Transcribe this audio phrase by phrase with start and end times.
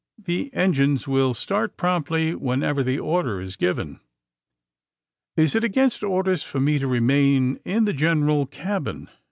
[0.17, 3.99] The engines will start promptly whenever the order is given."
[5.37, 9.09] *^Is it against orders for me to remain in the general cabin?"